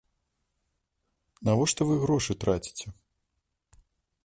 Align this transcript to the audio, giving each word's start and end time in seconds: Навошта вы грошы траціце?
Навошта 1.49 1.81
вы 1.91 1.95
грошы 2.05 2.33
траціце? 2.47 2.87